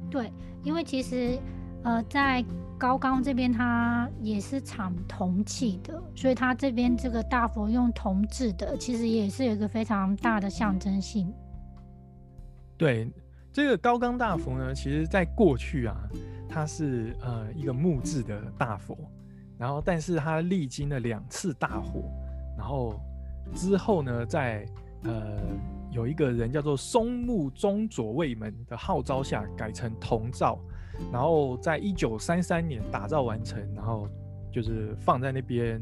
[0.10, 0.32] 对，
[0.64, 1.38] 因为其实
[1.84, 2.44] 呃在
[2.78, 11.32] 高冈这边它也是产铜器的，所以它这边这个大佛用铜制的，其实也是有一个非常大的象征性。
[12.78, 13.08] 对，
[13.54, 15.96] 这个高冈大佛呢，其实在过去啊，
[16.50, 18.98] 它是呃一个木质的大佛，
[19.62, 22.02] 然后但是它历经了两次大火，
[22.58, 23.00] 然后
[23.54, 24.66] 之后呢，在
[25.04, 25.38] 呃
[25.92, 30.58] 有一个人叫做松木中左卫门的号召下，改成铜造，
[31.14, 34.08] 然后在一九三三年打造完成，然后
[34.52, 35.80] 就是放在那边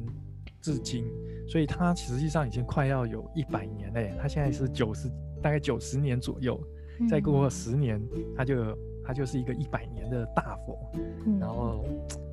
[0.59, 1.05] 至今，
[1.47, 5.09] 所以它实际上已经快要有一百年嘞，它现在是九十
[5.41, 6.61] 大概九十年左右。
[7.09, 7.97] 再嗯过十年，
[8.35, 10.77] 它就它就是一个一百年的大佛，
[11.25, 11.85] 嗯然后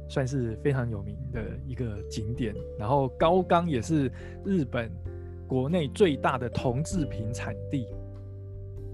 [0.09, 2.55] 算是非常有名的一个景点。
[2.79, 4.11] 然后高冈也是
[4.45, 4.90] 日本
[5.47, 7.87] 国内最大的铜制品产地，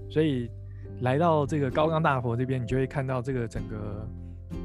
[0.09, 0.49] 所以
[1.01, 4.07] 来到这个高冈大佛这边，你就会看到这个整个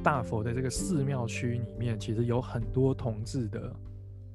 [0.03, 3.73] 大佛的这个寺庙区里面，其实有很多铜制的。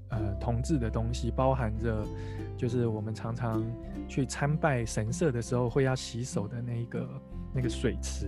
[0.10, 2.06] 呃，铜制的东西包含着，
[2.56, 3.65] 就是我们常常
[4.08, 7.10] 去参拜神社的时候会要洗手的那一个
[7.52, 8.28] 那个水池，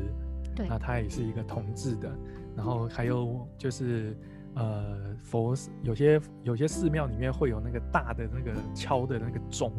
[0.56, 2.12] 对，那它也是一个铜制的。
[2.56, 4.18] 然后还有就是
[4.56, 9.72] 呃佛有些有些寺庙里面会有那个大的那个敲的那个钟，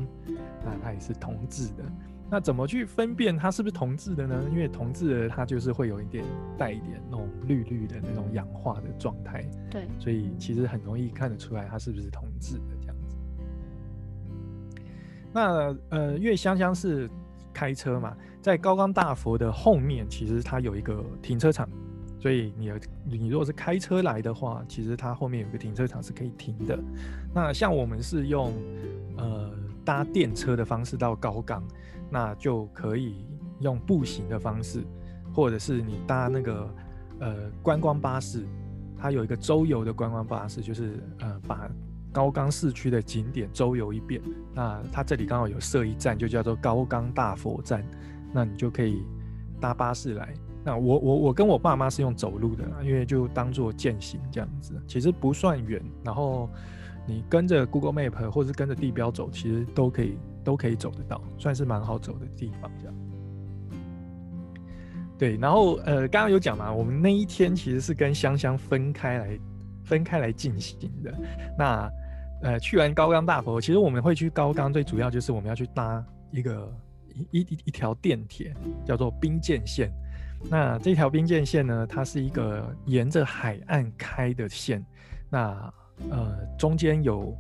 [0.65, 1.85] 那它也是铜制的。
[2.29, 4.45] 那怎么去分辨它是不是铜制的呢？
[4.51, 6.25] 因为铜制的它就是会有一点
[6.59, 13.17] 带一点那种绿绿的那种氧化的状态，对，所以其实很容易看得出来它是不是铜制的这样子。
[15.33, 17.09] 那呃，因为香香是
[17.53, 21.69] 开车嘛，在高冈大佛的后面其实它有一个停车场，
[22.27, 22.73] 所以你
[23.05, 26.77] 你如果是开车来的话，其实它后面有个停车场是可以停的。
[27.33, 28.53] 那像我们是用
[29.17, 29.53] 呃
[29.85, 31.63] 搭电车的方式到高冈。
[32.09, 33.27] 那就可以
[33.61, 34.85] 用步行的方式，
[35.35, 36.75] 或者是你搭那个
[37.19, 38.45] 呃观光巴士，
[38.97, 41.69] 它有一个周游的观光巴士，就是呃把
[42.13, 44.23] 高冈市区的景点周游一遍。
[44.55, 47.85] 那它这里刚好有设一站，就叫做高冈大佛站，
[48.33, 49.03] 那你就可以
[49.61, 50.33] 搭巴士来。
[50.67, 55.81] 那我我我跟我爸妈是用走路的，因为就当做践行这样子，其实不算远。
[56.05, 56.51] 然后
[57.07, 60.19] 你跟着 Google Map 或者是跟着地标走，其实都可以。
[60.47, 62.95] 都可以走得到，算是蛮好走的地方，这样。
[65.19, 69.41] 对，然后呃，刚刚有讲嘛，我们那一天其实是跟香香分开来，
[69.83, 71.13] 分开来进行的。
[71.59, 71.91] 那
[72.43, 76.01] 呃，去完高冈大佛，其实我们会去高冈，最主要就是我们要去搭
[76.31, 76.73] 一个
[77.33, 79.91] 一一一条电铁，叫做冰见线。
[80.51, 84.85] 那这条滨见线呢，它是一个沿着海岸开的线，
[85.31, 85.73] 那
[86.11, 87.37] 呃中间有。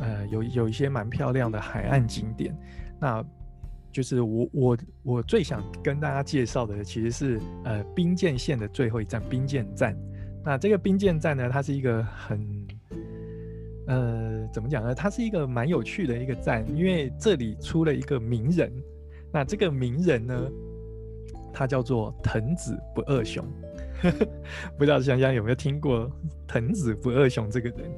[0.00, 2.52] 呃，有有一些蛮漂亮的海岸景点，
[3.00, 3.24] 那
[3.92, 9.96] 就是我我我最想跟大家介绍的，其实是呃滨见线的最后一站滨见站。
[10.44, 12.66] 那这个滨见站呢，它是一个很
[13.86, 14.92] 呃怎么讲呢？
[14.92, 18.72] 它是一个蛮有趣的一个站，因为这里出了一个名人。
[19.32, 20.50] 那这个名人呢，
[21.58, 23.42] 他叫做藤子不二雄。
[24.76, 26.10] 不知道香香有没有听过
[26.46, 27.90] 藤子不二雄这个人？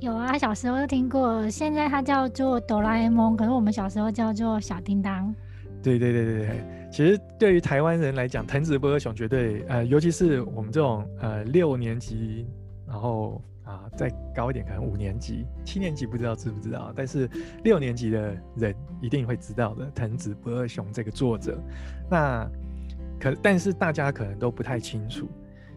[0.00, 1.48] 有啊，小时候听过。
[1.50, 5.34] 现在他叫做哆啦 A 梦，可是我们小时候叫做小叮当。
[5.82, 12.46] 对对对对对，其实对于台湾人来讲，藤子不二雄绝对呃，尤其是我们这种呃六年级，
[12.86, 17.28] 然后啊再高一点可能五年级、七年级不知道知不知道，但是
[17.64, 21.60] 六年级的人一定会知道的藤子不二雄这个作者。
[22.10, 22.48] 那
[23.18, 25.28] 可但是大家可能都不太清楚，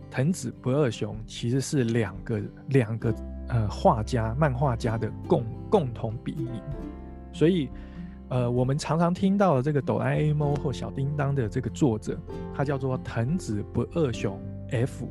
[0.09, 3.13] 藤子不二雄其实是两个两个。
[3.47, 6.61] 呃，画家、漫画家的共共同笔名，
[7.33, 7.69] 所以，
[8.29, 12.17] 呃，我们常常听到的这个哆啦 A 梦或小叮当的这个作者，
[12.55, 15.05] 他叫做藤子不二雄 F。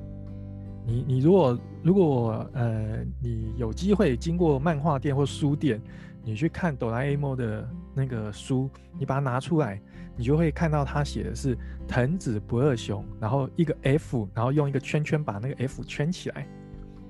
[0.87, 5.79] 你你如果如果呃，你有机会经过漫画店或书店，
[6.25, 9.79] 你去看哆啦 A 梦的那个书，你把它拿出来，
[10.17, 11.55] 你就会看到他写的是
[11.91, 16.47] 藤子不二雄，然后一个 F，然后用一个圈圈把那个 F 圈起来。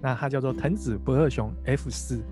[0.01, 2.23] 那它叫做藤子不二雄 F 四，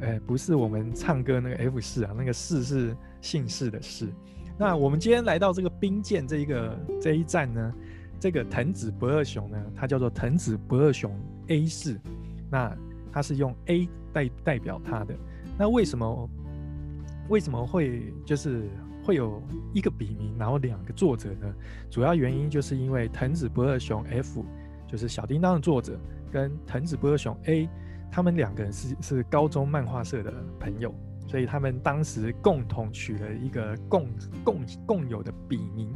[0.00, 4.08] 呃，不是我们唱歌那个 F 四啊，那个四是姓氏的氏。
[4.56, 7.74] 那我们今天来到这个兵舰这一个这一站呢，
[8.18, 11.14] 这个藤子不二雄呢，它叫做藤子不二雄
[11.48, 12.00] A 四，
[12.50, 12.74] 那
[13.12, 15.14] 它是用 A 代代表它的。
[15.58, 16.30] 那为什么
[17.28, 18.70] 为什么会就是
[19.02, 21.54] 会有一个笔名，然后两个作者呢？
[21.90, 24.44] 主要原因就是因为藤子不二雄 F
[24.86, 25.98] 就是小叮当的作者。
[26.32, 27.68] 跟藤子不二雄 A，
[28.10, 30.94] 他们两个人是是高中漫画社的朋友，
[31.28, 34.08] 所以他们当时共同取了一个共
[34.42, 35.92] 共共有的笔名。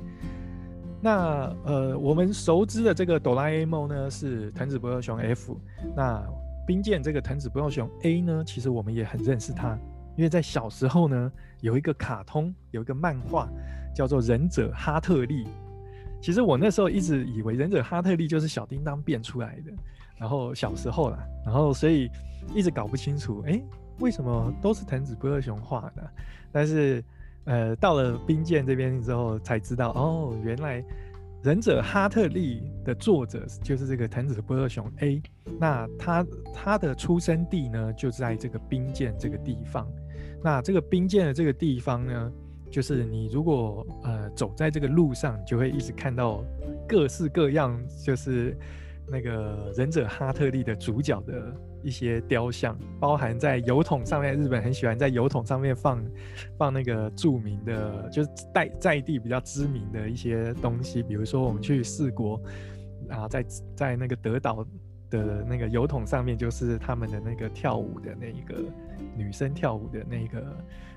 [1.01, 5.59] 那呃，我们熟知的这个哆啦 A 梦呢是藤子不二雄 F，
[5.97, 6.23] 那
[6.67, 9.79] 冰剑这个藤子不二雄 A 呢，其实我们也很认识他，
[10.17, 13.49] 因为在小时候呢有一个卡通，有一个漫画
[13.95, 15.47] 叫做忍者哈特利。
[16.21, 19.73] 其实我那时候一直以为忍者哈特利就是小叮当变出来的。
[20.19, 22.11] 然后小时候啦，然后所以
[22.55, 23.63] 一直搞不清楚，哎，
[24.01, 26.11] 为什么都是藤子不二雄画的？
[26.51, 27.05] 但是，
[27.45, 30.83] 呃，到了冰剑这边之后才知道，哦，原来
[31.43, 35.23] 忍者哈特利的作者就是这个藤子不二雄 A。
[35.61, 39.87] 那他他的出生地呢，就在这个冰剑这个地方。
[40.47, 42.33] 那这个冰剑的这个地方呢，
[42.71, 46.45] 就是你如果呃走在这个路上，就会一直看到
[46.89, 48.57] 各式各样，就是。
[49.09, 54.35] 那个忍者哈特利的主角的一些雕像，包含在油桶上面。
[54.35, 56.05] 日本很喜欢在油桶上面放
[56.59, 61.05] 放那个著名的，就是在在地比较知名的一些东西。
[61.05, 62.35] 比如说我们去四国
[63.09, 63.45] 啊，在
[63.77, 64.67] 在那个德岛
[65.11, 68.63] 的那个油桶上面，就是他们的那个跳舞的那一个
[69.17, 70.57] 女生跳舞的那个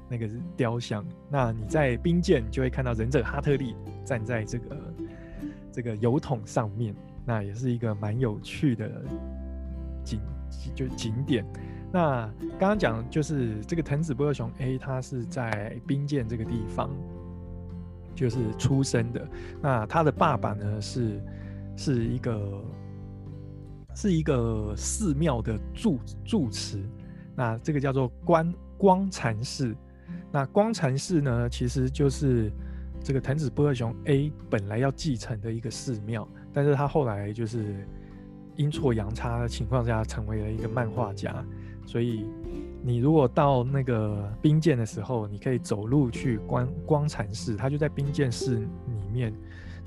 [0.10, 1.06] 那个雕像。
[1.30, 4.78] 那你在冰剑就会看到忍者哈特利站在这个。
[5.72, 6.94] 这个油桶上面，
[7.24, 8.90] 那也是一个蛮有趣的
[10.04, 10.20] 景，
[10.74, 11.46] 就景点。
[11.94, 12.26] 那
[12.58, 16.90] 刚刚讲就是这个藤子不二雄 A，他是在冰舰这个地方
[18.16, 19.26] 就是出生的。
[19.62, 21.22] 那他的爸爸呢是
[21.78, 22.62] 是一个
[24.02, 26.82] 是一个寺庙的住住持，
[27.36, 29.76] 那这个叫做观光禅寺。
[30.32, 32.50] 那光禅寺呢，其实就是
[33.04, 37.86] 这个藤子不二雄 A 本来要继承的一个寺庙，但是他后来就是
[38.56, 41.46] 阴错阳差的情况下，成为了一个漫画家。
[41.86, 42.26] 所以，
[42.82, 49.34] 你如果到那个兵舰的时候，你可以走路去观光禅寺，它就在兵舰寺里面。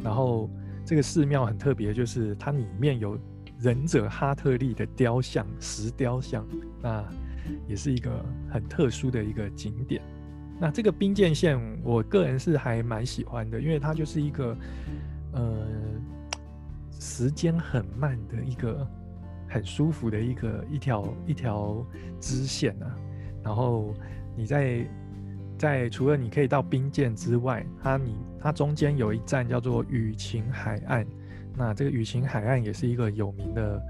[0.04, 0.50] 然后，
[0.84, 3.18] 这个寺庙很特别，就是它里面有
[3.62, 6.46] 忍者哈特利的雕像，石雕像，
[6.82, 7.04] 那
[7.68, 10.02] 也是一个很特殊的一个景点。
[10.58, 14.56] 那这个兵舰线，我个人是还蛮喜欢的，因为它就是一个
[15.32, 15.66] 呃
[16.98, 18.86] 时间很慢的一个。
[19.48, 21.86] 很舒服的一个一条一条
[22.18, 22.96] 支线啊，
[23.44, 23.92] 然后
[24.34, 24.88] 你在
[25.58, 31.06] 在除了你可以到兵舰之外，它你它中间有一站叫做雨晴海岸，
[31.56, 33.82] 那这个雨晴海岸也是一个有名的，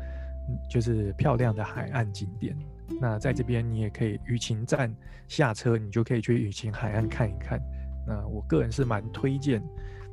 [0.70, 2.56] 就是漂亮的海岸景点。
[3.00, 4.94] 那在这边你也可以雨晴站
[5.28, 7.60] 下车，你就可以去雨晴海岸看一看。
[8.06, 9.62] 那我个人是蛮推荐，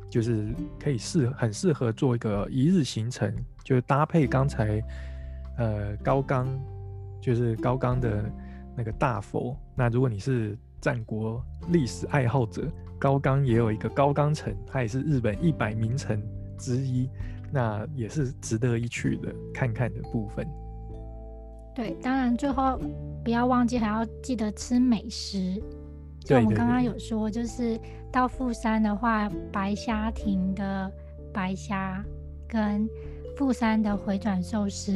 [0.09, 3.33] 就是可以适很适合做一个一日行程，
[3.63, 4.81] 就是搭配刚才。
[5.57, 6.47] 呃，高冈
[7.19, 8.23] 就是高冈的
[8.77, 9.59] 那个大佛。
[9.75, 12.65] 那如果你是战国历史爱好者，
[12.97, 16.17] 高冈也有一个高冈城，它也是日本一百名城
[16.57, 17.09] 之一，
[17.51, 20.47] 那也是值得一去的看看的部分。
[21.75, 22.79] 对，当然最后
[23.23, 25.61] 不要忘记还要记得吃美食。
[26.19, 27.79] 就我们刚刚有说，就是
[28.11, 30.91] 到富山的话，白虾亭的
[31.33, 32.03] 白虾
[32.47, 32.87] 跟
[33.37, 34.91] 富山的回转寿司。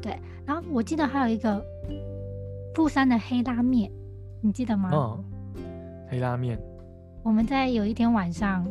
[0.00, 1.64] 对，然后我记得还有一个
[2.74, 3.90] 富山的黑拉面，
[4.40, 4.90] 你记得吗？
[4.92, 5.24] 哦，
[6.08, 6.60] 黑拉面。
[7.22, 8.66] 我们在有一天晚上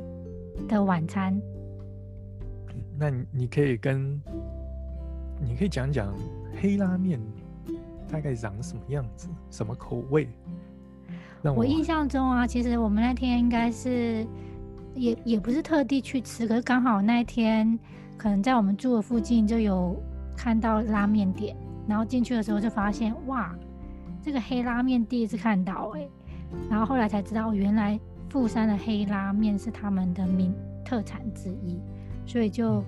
[0.67, 1.41] 的晚餐。
[3.01, 4.21] 那你可以跟，
[5.41, 6.13] 你可以讲讲
[6.61, 7.19] 黑拉面
[8.07, 10.29] 大概长什么样子，什么口味？
[11.55, 14.23] 我印象中啊，其实我们那天应该是
[14.93, 17.79] 也也不是特地去吃，可是刚好那一天
[18.15, 19.99] 可能在我们住的附近就有。
[20.33, 21.55] 看到拉面店，
[21.87, 23.55] 然后进去的时候就发现，哇，
[24.23, 26.09] 这个黑拉面第一次看到哎，
[26.67, 30.51] 然后后来才知道，原来富山的黑拉面是他们的名
[30.83, 31.79] 特产之一，
[32.25, 32.83] 所以就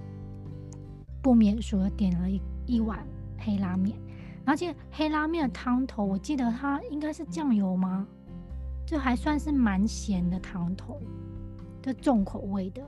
[1.22, 3.06] 不免说点了一一碗
[3.38, 3.98] 黑拉面。
[4.46, 8.06] 而且黑拉面的汤头，我记得它应该是酱油吗？
[8.86, 11.02] 就还算是蛮咸的汤头，
[11.82, 12.82] 就重口味的。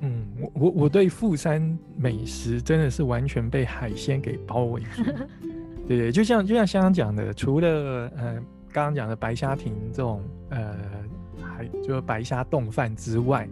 [0.00, 5.02] 嗯，我我我对富山美食真的是完全被海鲜给包围住，
[5.86, 8.34] 对对，就像就像香港讲的，除了呃
[8.72, 10.74] 刚刚讲的白虾亭这种呃
[11.42, 13.48] 还就白虾冻饭之外，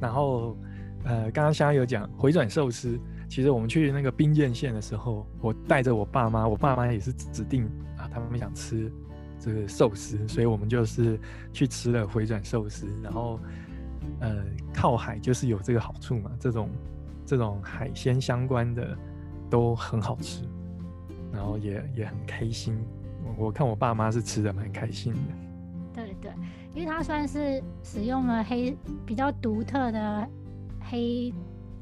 [0.00, 0.56] 然后
[1.04, 2.98] 呃刚刚香有讲回转寿司，
[3.28, 7.64] 其实我们去那个兵舰线的时候，我带着我爸妈，我爸妈也是指定
[7.96, 8.92] 啊，他们想吃
[9.38, 11.18] 这个寿司，所以我们就是
[11.52, 13.38] 去吃了回转寿司，然后。
[14.18, 14.44] 呃，
[14.74, 16.68] 靠海就是有这个好处嘛，这种
[17.24, 18.98] 这种海鲜相关的
[19.48, 20.42] 都很好吃，
[21.32, 22.76] 然后也也很开心。
[23.36, 25.18] 我看我爸妈是吃的蛮开心的。
[25.94, 26.32] 对对，
[26.74, 28.76] 因为它算是使用了黑
[29.06, 30.28] 比较独特的
[30.90, 31.32] 黑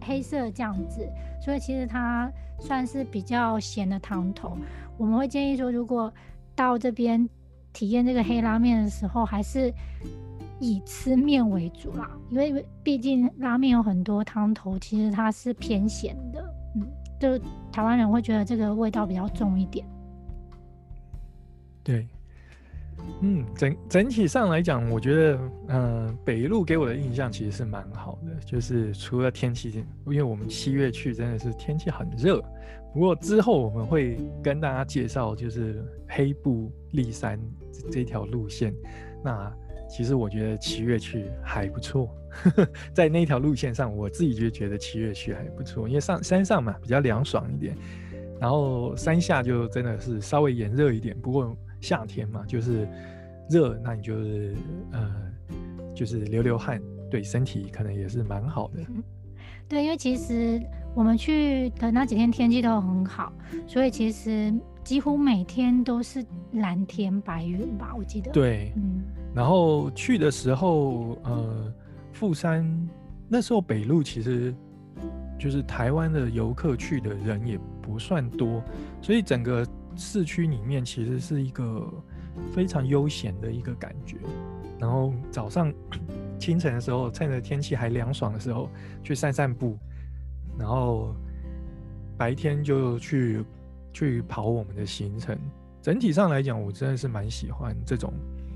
[0.01, 1.09] 黑色酱子，
[1.41, 4.57] 所以其实它算是比较咸的汤头。
[4.97, 6.13] 我们会建议说，如果
[6.55, 7.29] 到这边
[7.73, 9.73] 体验这个黑拉面的时候，还是。
[10.63, 16.87] 以吃面为主啦，因为毕竟拉面有很多汤头，其实它是偏咸的，嗯，
[17.19, 17.39] 就
[17.73, 19.87] 台湾人会觉得这个味道比较重一点。
[21.83, 22.07] 对，
[23.23, 25.39] 嗯，整整体上来讲，我觉得，
[25.69, 32.41] 嗯，北路给我的印象其实是蛮好的，就是除了天气，因为我们七月去真的是天气很热，
[32.93, 37.39] 不过之后我们会跟大家介绍，就是黑布立山
[37.91, 38.75] 这条路线，
[39.25, 39.53] 那。
[39.93, 42.09] 其实我觉得七月去还不错，
[42.95, 47.77] 在那条路线上，我自己就觉得七月去还不错，因为上山上嘛比较凉爽一点，
[48.41, 51.19] 然后山下就真的是稍微炎热一点。
[51.21, 52.87] 不过夏天嘛，就是
[53.49, 54.55] 热，那你就是
[54.93, 55.15] 呃，
[55.95, 58.81] 就是流流汗，对身体可能也是蛮好的。
[59.69, 60.61] 对，因为其实
[60.95, 63.33] 我们去的那几天天气都很好，
[63.67, 64.53] 所以其实
[64.83, 66.25] 几乎每天都是
[66.55, 68.31] 蓝天白云吧，我记得。
[68.33, 69.03] 对，嗯。
[69.33, 71.73] 然后去的时候，呃，
[72.13, 72.67] 富山
[73.29, 74.53] 那时候北路其实
[75.39, 78.61] 就是台湾的游客去的人也不算多，
[79.01, 79.65] 所以整个
[80.01, 81.93] 市区里面其实是一个
[82.53, 84.17] 非常悠闲的一个感觉。
[84.79, 85.71] 然后早上
[86.41, 88.71] 清晨的时候，趁着天气还凉爽的时候
[89.05, 89.77] 去散散步，
[90.59, 91.15] 然后
[92.17, 93.45] 白天就去
[93.93, 95.39] 去跑我们的行程。
[95.83, 98.11] 整体上来讲，我真的是蛮喜欢这种，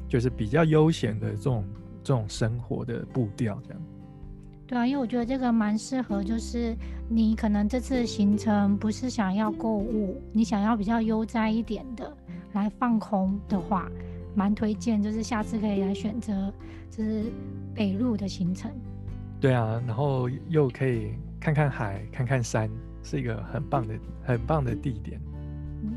[0.08, 1.64] 就是比较悠闲的这种
[2.02, 3.82] 这种生活的步调，这样。
[4.66, 6.74] 对啊，因为我觉得这个蛮适合，就是
[7.08, 12.16] 你可能这次行程不是想要购物，你想要比较悠哉一点的
[12.54, 13.90] 来放空的话，
[14.34, 16.52] 蛮推荐，就是下次可以来选择，
[16.90, 17.24] 就是
[17.74, 18.70] 北路的行程。
[19.38, 22.70] 对啊，然后又可以看看海，看看山，
[23.02, 23.94] 是一个很棒的、
[24.24, 25.20] 很棒的地点。
[25.82, 25.92] 嗯，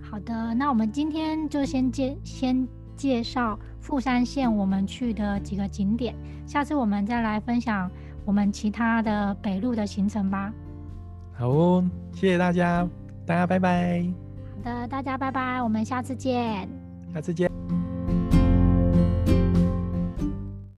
[0.00, 2.66] 好的，那我们今天就先介先
[3.00, 6.14] 介绍富山县我们去的几个景点，
[6.46, 7.90] 下次我们再来分享
[8.26, 10.52] 我们其他的北路的行程吧。
[11.32, 11.82] 好哦，
[12.12, 12.86] 谢谢大家，
[13.24, 14.04] 大家拜拜。
[14.54, 16.68] 好的，大家拜拜，我们下次见。
[17.14, 17.50] 下次见。